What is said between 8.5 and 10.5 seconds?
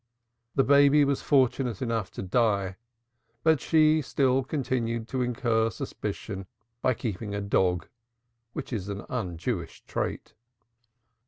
which is an un Jewish trait.